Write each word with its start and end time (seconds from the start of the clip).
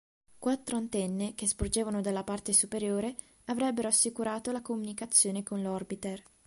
Quattro 0.39 0.77
antenne, 0.77 1.35
che 1.35 1.45
sporgevano 1.45 2.01
dalla 2.01 2.23
parte 2.23 2.53
superiore, 2.53 3.15
avrebbero 3.45 3.87
assicurato 3.87 4.51
la 4.51 4.63
comunicazione 4.63 5.43
con 5.43 5.61
l'orbiter. 5.61 6.23